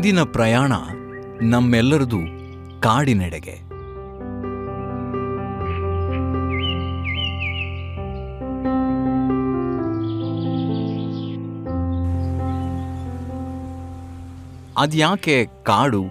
[0.00, 0.72] ಇಂದಿನ ಪ್ರಯಾಣ
[1.42, 2.18] ನಮ್ಮೆಲ್ಲರದು
[2.80, 3.56] ಕಾಡಿನೆಡೆಗೆ.
[14.78, 16.04] ಅದ್ಯಾಕೆ ಕಾಡು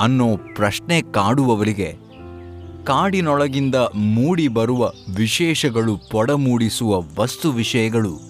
[0.00, 1.96] ಅನ್ನೋ ಪ್ರಶ್ನೆ ಕಾಡುವವರಿಗೆ
[2.84, 8.20] ಕಾಡಿನೊಳಗಿಂದ ಮೂಡಿ ಬರುವ ವಿಶೇಷಗಳು ಪೊಡಮೂಡಿಸುವ ವಸ್ತು ವಿಷಯಗಳು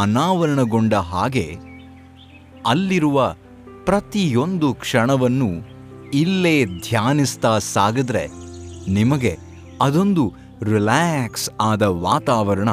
[0.00, 1.56] ಅನಾವರಣಗೊಂಡ ಹಾಗೆ
[2.66, 3.34] ಅಲ್ಲಿರುವ
[3.88, 5.48] ಪ್ರತಿಯೊಂದು ಕ್ಷಣವನ್ನು
[6.14, 8.24] ಇಲ್ಲೇ ಧ್ಯಾನಿಸ್ತಾ ಸಾಗಿದ್ರೆ
[8.88, 9.38] ನಿಮಗೆ
[9.82, 12.68] ಅದೊಂದು ರಿಲ್ಯಾಕ್ಸ್ ಆದ ವಾತಾವರಣ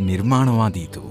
[0.00, 1.04] ನಿರ್ಮಾಣವಾದೀತು.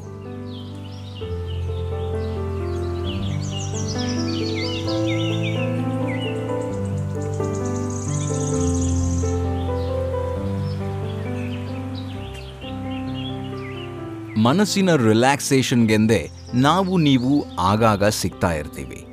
[14.43, 19.08] ಮನಸ್ಸಿನ ರಿಲ್ಯಾಕ್ಸೇಷನ್ಗೆಂದೇ ನಾವು ನೀವು ಆಗಾಗ ಸಿಗ್ತಾ ಇರ್ತೀವಿ.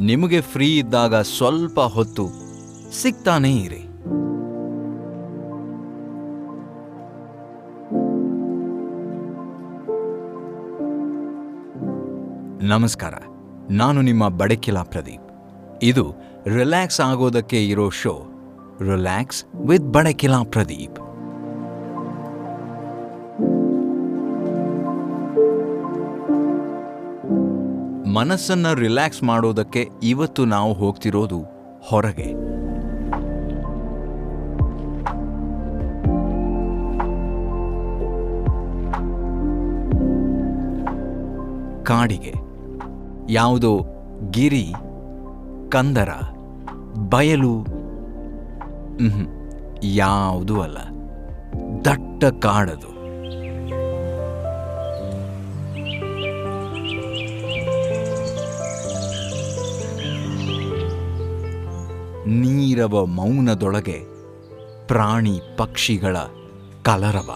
[0.00, 2.24] ನಿಮಗೆ ಫ್ರೀ ಇದ್ದಾಗ ಸ್ವಲ್ಪ ಹೊತ್ತು
[3.02, 3.80] ಸಿಗ್ತಾನೇ ಇರಿ.
[12.66, 13.14] ನಮಸ್ಕಾರ,
[13.70, 15.28] ನಾನು ನಿಮ್ಮ ಬಡಕಿಲ ಪ್ರದೀಪ್.
[15.82, 16.04] ಇದು
[16.46, 18.16] ರಿಲ್ಯಾಕ್ಸ್ ಆಗೋದಕ್ಕೆ ಇರೋ show,
[18.80, 20.98] relax with Badakila Pradeep.
[28.14, 31.44] ಮನಸ್ಸನ್ನ ರಿಲ್ಯಾಕ್ಸ್ ಮಾಡೋದಕ್ಕೆ ಇವತ್ತು ನಾವು ಹೋಗ್ತಿರೋದು
[31.82, 32.32] ಹೊರಗೆ.
[41.84, 42.34] ಕಾಡಿಗೆ.
[43.30, 43.86] ಯಾವುದೋ
[44.30, 44.72] ಗಿರಿ,
[45.68, 46.08] ಕಂದರ,
[47.10, 47.66] ಬಯಲು
[49.82, 50.78] ಯಾವುದೂ ಅಲ್ಲ.
[51.84, 52.99] ದಟ್ಟ ಕಾಡದು.
[62.30, 63.98] ನೀರವ ಮೌನದೊಳಗೆ
[64.86, 66.16] ಪ್ರಾಣಿ ಪಕ್ಷಿಗಳ
[66.82, 67.30] ಕಲರವ.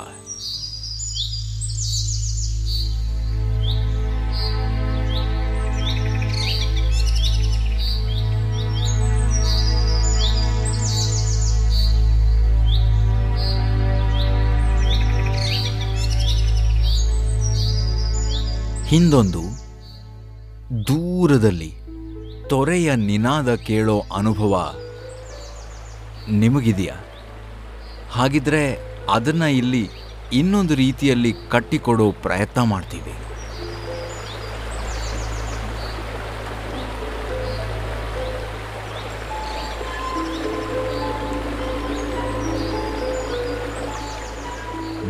[18.87, 19.43] ಹಿಂದೊಂದು
[20.89, 21.75] ದೂರದಲ್ಲಿ
[22.47, 24.75] ತೊರೆಯ ನಿನಾದ ಕೇಳೋ ಅನುಭವ
[26.31, 26.95] ನಿಮಗಿದೆಯಾ?
[28.11, 28.79] ಹಾಗಿದ್ರೆ
[29.11, 29.91] ಅದನ್ನ ಇಲ್ಲಿ
[30.33, 33.13] ಇನ್ನೊಂದು ರೀತಿಯಲ್ಲಿ ಕಟ್ಟಿಕೊಡೋ ಪ್ರಯತ್ನ ಮಾಡ್ತೀವಿ.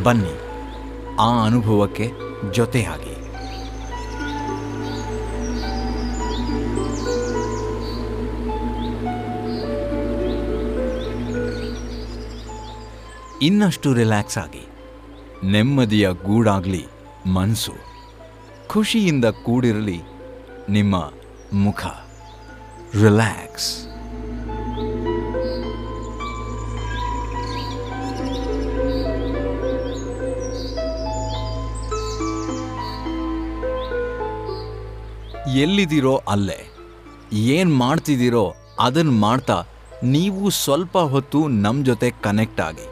[0.02, 0.32] ಬನ್ನಿ
[1.20, 2.10] ಆ ಅನುಭವಕ್ಕೆ
[2.52, 3.03] ಜೊತೆಯಾಗಿ.
[13.46, 14.64] ಇನ್ನಷ್ಟು ರಿಲ್ಯಾಕ್ಸ್ ಆಗಿ,
[15.52, 16.82] ನೆಮ್ಮದಿಯ ಗೂಡಾಗ್ಲಿ
[17.36, 17.74] ಮನಸ್ಸು
[18.66, 19.96] ಖುಷಿಯಿಂದ ಕೂಡಿರಲಿ
[20.68, 20.96] ನಿಮ್ಮ
[21.64, 21.82] ಮುಖ.
[23.02, 23.70] ರಿಲ್ಯಾಕ್ಸ್
[35.62, 36.60] ಎಲ್ಲಿದ್ದೀರೋ ಅಲ್ಲೇ,
[37.56, 38.46] ಏನ್ ಮಾಡ್ತಿದ್ದೀರೋ
[38.80, 39.58] ಅದನ್ನ ಮಾಡ್ತಾ,
[40.16, 42.86] ನೀವು ಸ್ವಲ್ಪ ಹೊತ್ತು ನಮ್ಮ ಜೊತೆ ಕನೆಕ್ಟ್ ಆಗಿ.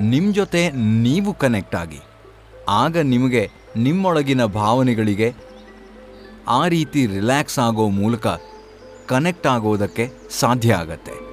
[0.00, 2.00] ನಿಮ್ ಜೊತೆ ನೀವು ಕನೆಕ್ಟ್ ಆಗಿ.
[2.68, 5.34] ಆಗ ನಿಮಗೆ ನಿಮ್ಮೊಳಗಿನ ಭಾವನೆಗಳಿಗೆ
[6.48, 8.26] ಆ ರೀತಿ ರಿಲ್ಯಾಕ್ಸ್ ಆಗೋ ಮೂಲಕ
[9.06, 11.30] ಕನೆಕ್ಟ್ ಆಗೋದಕ್ಕೆ ಸಾಧ್ಯ ಆಗತ್ತೆ.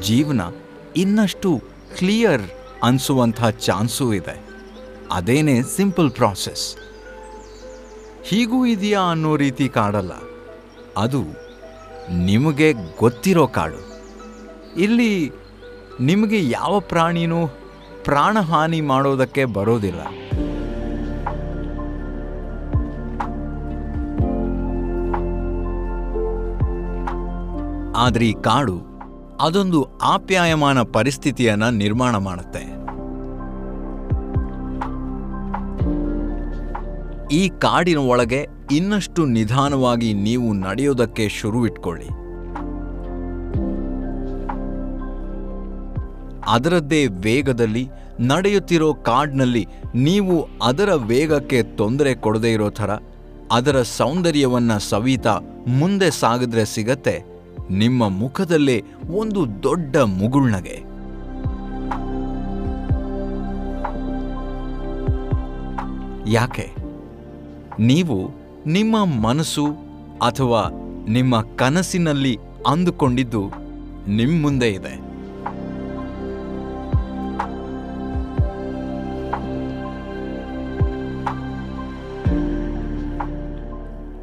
[0.00, 0.40] ಜೀವನ
[0.96, 1.62] ಇನ್ನಷ್ಟು
[1.98, 2.42] ಕ್ಲಿಯರ್
[2.82, 4.44] ಅನಿಸುವಂಥ ಚಾನ್ಸೂ ಇದೆ.
[5.12, 6.76] ಅದೇನೇ ಸಿಂಪಲ್ ಪ್ರಾಸೆಸ್
[8.24, 10.31] ಹೀಗೂ ಇದೆಯಾ ಅನ್ನೋ ರೀತಿ ಕಾಡಲ್ಲ.
[10.96, 11.22] ಅದು
[12.12, 13.92] ನಿಮಗೆ ಗೊತ್ತಿರೋ ಕಾಡು.
[14.76, 15.32] ಇಲ್ಲಿ
[16.00, 17.46] ನಿಮಗೆ ಯಾವ ಪ್ರಾಣಿನೂ
[18.04, 20.00] ಪ್ರಾಣಹಾನಿ ಮಾಡೋದಕ್ಕೆ ಬರೋದಿಲ್ಲ.
[27.96, 28.80] ಆದರೆ ಈ ಕಾಡು
[29.40, 32.82] ಅದೊಂದು ಆಪ್ಯಾಯಮಾನ ಪರಿಸ್ಥಿತಿಯನ್ನ ನಿರ್ಮಾಣ ಮಾಡುತ್ತೆ.
[37.34, 42.06] ಈ ಕಾಡಿನ ಒಳಗೆ ಇನ್ನಷ್ಟು ನಿಧಾನವಾಗಿ ನೀವು ನಡೆಯೋದಕ್ಕೆ ಶುರುವಿಟ್ಕೊಳ್ಳಿ.
[46.46, 47.88] ಅದರದ್ದೇ ವೇಗದಲ್ಲಿ
[48.20, 52.90] ನಡೆಯುತ್ತಿರೋ ಕಾಡ್ನಲ್ಲಿ ನೀವು ಅದರ ವೇಗಕ್ಕೆ ತೊಂದರೆ ಕೊಡದೇ ಇರೋ ಥರ,
[53.52, 55.38] ಅದರ ಸೌಂದರ್ಯವನ್ನು ಸವಿತಾ
[55.68, 57.24] ಮುಂದೆ ಸಾಗಿದ್ರೆ ಸಿಗತ್ತೆ.
[57.70, 60.92] ನಿಮ್ಮ ಮುಖದಲ್ಲೇ ಒಂದು ದೊಡ್ಡ ಮುಗುಳ್ನಗೆ
[66.30, 66.74] ಯಾಕೆ?
[67.80, 69.66] ನೀವು ನಿಮ್ಮ ಮನಸ್ಸು
[70.22, 70.70] ಅಥವಾ
[71.08, 73.52] ನಿಮ್ಮ ಕನಸಿನಲ್ಲಿ ಅಂದುಕೊಂಡಿದ್ದು
[74.08, 75.12] ನಿಮ್ಮ ಮುಂದೆ ಇದೆ.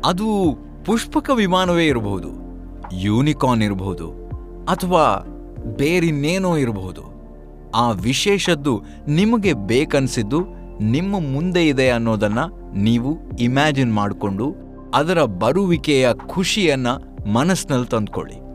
[0.06, 2.28] ಅದು ಪುಷ್ಪಕ ವಿಮಾನವೇ ಇರಬಹುದು,
[2.94, 4.12] ಯೂನಿಕಾರ್ನ್ ಇರಬಹುದು
[4.66, 5.26] ಅಥವಾ
[5.78, 7.02] ಬೇರಿನ್ನೇನೋ ಇರಬಹುದು.
[7.76, 10.40] ಆ ವಿಶೇಷದ್ದು ನಿಮಗೆ ಬೇಕನ್ಸಿದ್ದು
[10.82, 12.40] ನಿಮ್ಮ ಮುಂದೆ ಇದೆ ಅನ್ನೋದನ್ನ
[12.76, 14.56] ನೀವು ಇಮ್ಯಾಜಿನ್ ಮಾಡಿಕೊಂಡು
[14.94, 16.88] ಅದರ ಬರುವಿಕೆಯ ಖುಷಿಯನ್ನ
[17.34, 18.50] ಮನಸ್ಸಿನಲ್ಲಿ ತಂದ್ಕೊಳ್ಳಿ.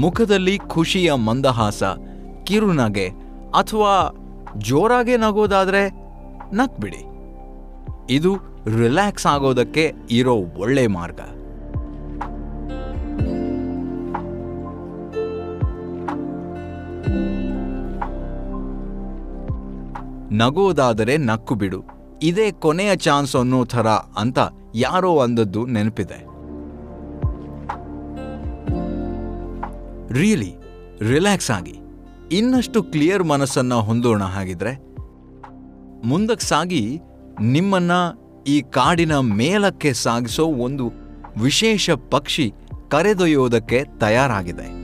[0.00, 1.82] ಮುಖದಲ್ಲಿ ಖುಷಿಯ ಮಂದಹಾಸ,
[2.44, 3.08] ಕಿರುನಗೆ
[3.58, 4.14] ಅಥವಾ
[4.58, 5.88] ಜೋರಾಗೆ ನಗೋದಾದ್ರೆ
[6.52, 7.04] ನಕ್ಬಿಡಿ
[8.10, 8.36] ಇದು
[8.78, 11.20] ರಿಲ್ಯಾಕ್ಸ್ ಆಗೋದಕ್ಕೆ ಇರೋ ಒಳ್ಳೆ ಮಾರ್ಗ.
[20.30, 21.84] ನಗೋದಾದರೆ ನಕ್ಕು ಬಿಡು.
[22.22, 24.38] ಇದೇ ಕೊನೆಯ ಚಾನ್ಸ್ ಅನ್ನೋ ಥರ ಅಂತ
[24.74, 26.28] ಯಾರೋ ಅಂದದ್ದು ನೆನಪಿದೆ.
[30.12, 30.54] ರಿಯಲಿ
[31.00, 31.74] ರಿಲ್ಯಾಕ್ಸ್ ಆಗಿ.
[32.32, 34.74] ಇನ್ನಷ್ಟು ಕ್ಲಿಯರ್ ಮನಸ್ಸನ್ನ ಹೊಂದೋಣ ಹಾಗಿದ್ರೆ.
[36.06, 36.98] ಮುಂದಕ್ಕೆ ಸಾಗಿ
[37.40, 37.92] ನಿಮ್ಮನ್ನ
[38.46, 40.90] ಈ ಕಾಡಿನ ಮೇಲಕ್ಕೆ ಸಾಗಿಸೋ ಒಂದು
[41.42, 42.52] ವಿಶೇಷ ಪಕ್ಷಿ
[42.90, 44.77] ಕರೆದೊಯ್ಯೋದಕ್ಕೆ ತಯಾರಾಗಿದೆ.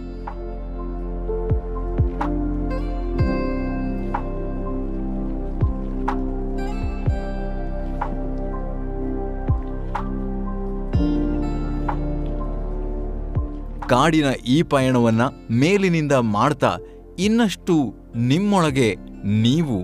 [13.95, 16.77] ಕಾಡಿನ ಈ ಪಯಣವನ್ನ ಮೇಲಿನಿಂದ ಮಾಡ್ತಾ
[17.19, 18.95] ಇನ್ನಷ್ಟು ನಿಮ್ಮೊಳಗೆ
[19.25, 19.77] ನೀವು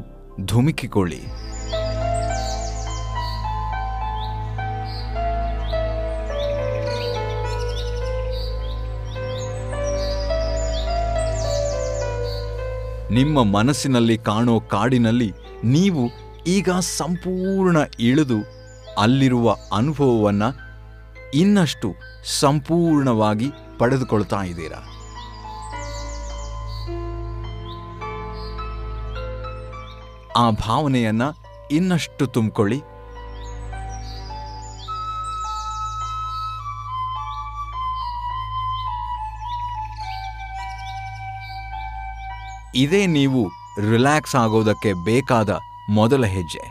[0.44, 1.20] ಧುಮುಕಿಕೊಳ್ಳಿ.
[13.14, 15.32] ನಿಮ್ಮ ಮನಸ್ಸಿನಲ್ಲಿ ಕಾಣೋ ಕಾಡಿನಲ್ಲಿ
[15.64, 16.10] ನೀವು
[16.46, 18.38] ಈಗ ಸಂಪೂರ್ಣ ಇಳಿದು
[18.98, 20.42] ಅಲ್ಲಿರುವ ಅನುಭವವನ್ನ
[21.34, 21.94] ಇನ್ನಷ್ಟು
[22.40, 24.80] ಸಂಪೂರ್ಣವಾಗಿ ಪಡೆದುಕೊಳ್ತಾ ಇದ್ದೀರಾ?
[30.36, 31.22] ಆ ಭಾವನೆಯನ್ನ
[31.70, 32.82] ಇನ್ನಷ್ಟು ತುಂಬಿಕೊಳ್ಳಿ.
[42.74, 43.48] ಇದೇ ನೀವು
[43.90, 45.58] ರಿಲ್ಯಾಕ್ಸ್ ಆಗೋದಕ್ಕೆ ಬೇಕಾದ
[45.90, 46.62] ಮೊದಲ ಹೆಜ್ಜೆ.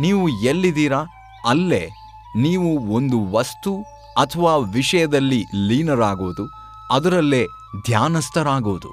[0.00, 1.02] ನೀವು ಎಲ್ಲಿದ್ದೀರಾ?
[1.48, 1.90] ಅಲ್ಲೇ.
[2.36, 6.50] ನೀವು ಒಂದು ವಸ್ತು ಅಥವಾ ವಿಷಯದಲ್ಲಿ ಲೀನರಾಗುವುದು,
[6.92, 7.46] ಅದರಲ್ಲೇ
[7.86, 8.88] ಧ್ಯಾನಸ್ಥರಾಗುವುದು.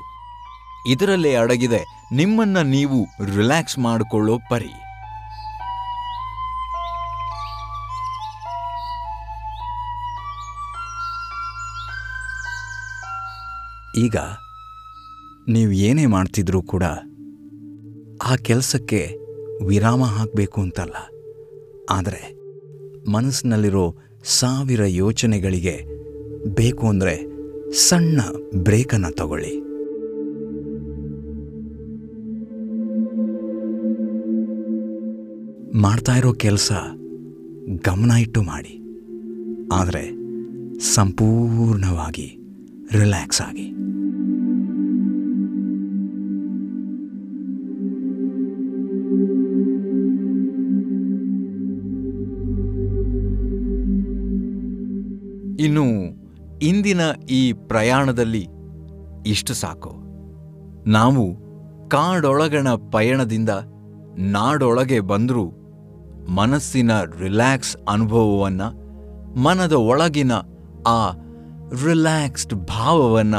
[0.88, 4.70] ಇದರಲ್ಲೇ ಅಡಗಿದೆ ನಿಮ್ಮನ್ನ ನೀವು ರಿಲ್ಯಾಕ್ಸ್ ಮಾಡಿಕೊಳ್ಳೋ ಪರಿ.
[13.98, 14.16] ಈಗ
[15.48, 16.84] ನೀವು ಏನೇ ಮಾಡ್ತಿದ್ರೂ ಕೂಡ
[18.24, 19.18] ಆ ಕೆಲಸಕ್ಕೆ
[19.68, 20.96] ವಿರಾಮ ಹಾಕಬೇಕು ಅಂತಲ್ಲ.
[21.90, 22.38] ಆದರೆ
[23.12, 25.86] ಮನಸ್ಸಿನಲ್ಲಿರೋ ಸಾವಿರ ಯೋಚನೆಗಳಿಗೆ
[26.56, 27.38] ಬೇಕು ಅಂದರೆ
[27.74, 28.22] ಸಣ್ಣ
[28.56, 29.68] ಬ್ರೇಕನ್ನು ತಗೊಳ್ಳಿ.
[35.82, 36.72] ಮಾಡ್ತಾ ಇರೋ ಕೆಲಸ
[37.86, 38.82] ಗಮನ ಇಟ್ಟು ಮಾಡಿ.
[39.74, 40.12] ಆದರೆ
[40.80, 42.40] ಸಂಪೂರ್ಣವಾಗಿ
[42.92, 43.97] ರಿಲ್ಯಾಕ್ಸ್ ಆಗಿ.
[55.68, 55.86] ಇನ್ನು
[56.60, 58.48] ಇಂದಿನ ಈ ಪ್ರಯಾಣದಲ್ಲಿ
[59.26, 59.92] ಇಷ್ಟು ಸಾಕು.
[60.90, 61.36] ನಾವು
[61.90, 63.50] ಕಾಡೊಳಗಣ ಪಯಣದಿಂದ
[64.18, 65.46] ನಾಡೊಳಗೆ ಬಂದರೂ
[66.30, 68.62] ಮನಸ್ಸಿನ ರಿಲ್ಯಾಕ್ಸ್ ಅನುಭವವನ್ನ,
[69.40, 70.32] ಮನದ ಒಳಗಿನ
[70.88, 71.12] ಆ
[71.86, 73.36] ರಿಲ್ಯಾಕ್ಸ್ಡ್ ಭಾವವನ್ನ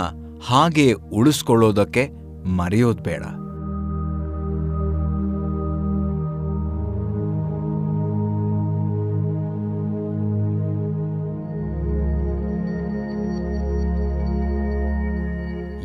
[0.46, 2.08] ಹಾಗೆ ಉಳಿಸ್ಕೊಳ್ಳೋದಕ್ಕೆ
[2.48, 3.22] ಮರೆಯೋದು ಬೇಡ.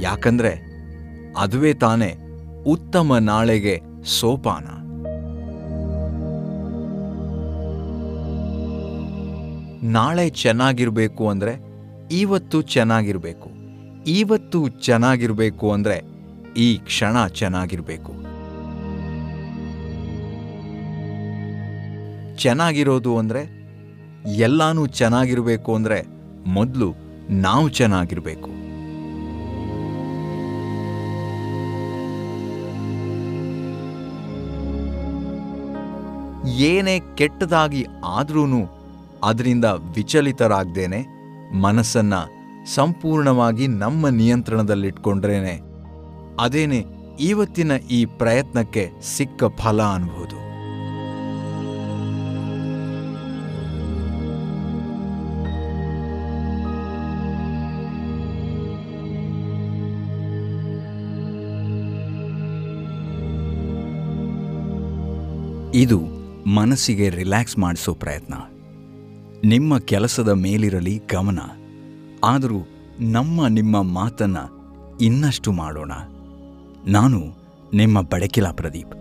[0.03, 0.53] ಯಾಕಂದ್ರೆ
[1.39, 2.12] ಅದುವೇ ತಾನೇ
[2.67, 3.75] ಉತ್ತಮ ನಾಳೆಗೆ
[4.19, 4.67] ಸೋಪಾನ.
[9.95, 11.53] ನಾಳೆ ಚೆನ್ನಾಗಿರಬೇಕು ಅಂದರೆ
[12.12, 13.50] ಇವತ್ತು ಚೆನ್ನಾಗಿರಬೇಕು.
[14.07, 15.98] ಇವತ್ತು ಚೆನ್ನಾಗಿರಬೇಕು ಅಂದರೆ
[16.57, 18.13] ಈ ಕ್ಷಣ ಚೆನ್ನಾಗಿರಬೇಕು.
[22.38, 23.41] ಚೆನ್ನಾಗಿರೋದು ಅಂದರೆ
[24.38, 26.00] ಎಲ್ಲಾನು ಚೆನ್ನಾಗಿರಬೇಕು ಅಂದರೆ
[26.48, 26.89] ಮೊದಲು
[27.29, 28.62] ನಾವು ಚೆನ್ನಾಗಿರ್ಬೇಕು.
[36.47, 38.43] ಏನೇ ಕೆಟ್ಟದಾಗಿ ಆದ್ರೂ
[39.23, 41.05] ಅದರಿಂದ ವಿಚಲಿತರಾಗ್ದೇನೆ
[41.62, 42.13] ಮನಸ್ಸನ್ನ
[42.75, 45.59] ಸಂಪೂರ್ಣವಾಗಿ ನಮ್ಮ ನಿಯಂತ್ರಣದಲ್ಲಿಟ್ಕೊಂಡ್ರೇನೆ
[46.39, 46.85] ಅದೇನೆ
[47.19, 50.43] ಇವತ್ತಿನ ಈ ಪ್ರಯತ್ನಕ್ಕೆ ಸಿಕ್ಕ ಫಲ ಅನ್ಬೋದು.
[65.75, 66.12] ಇದು
[66.47, 68.33] ಮನಸ್ಸಿಗೆ ರಿಲ್ಯಾಕ್ಸ್ ಮಾಡಿಸೋ ಪ್ರಯತ್ನ.
[69.47, 71.39] ನಿಮ್ಮ ಕೆಲಸದ ಮೇಲಿರಲಿ ಗಮನ.
[72.23, 72.67] ಆದರೂ
[73.00, 74.63] ನಮ್ಮ, ನಿಮ್ಮ ಮಾತನ್ನು
[74.97, 75.91] ಇನ್ನಷ್ಟು ಮಾಡೋಣ.
[76.88, 77.19] ನಾನು
[77.73, 78.95] ನಿಮ್ಮ ಬಡಕಿಲ ಪ್ರದೀಪ್.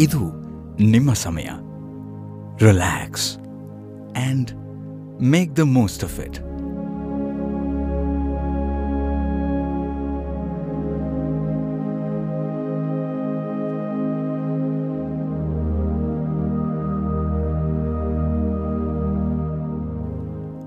[0.00, 0.20] ಇದು
[0.82, 1.48] ನಿಮ್ಮ ಸಮಯ.
[2.66, 3.36] Relax.
[3.36, 4.50] And
[5.22, 6.55] make the most of it.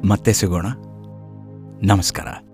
[0.07, 0.65] ಮತ್ತೆ ಸಿಗೋಣ.
[1.83, 2.48] ನಮಸ್ಕಾರ.